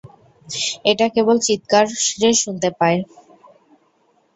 [0.85, 2.99] এটা কেবল চিৎকারে শুনতে পায়।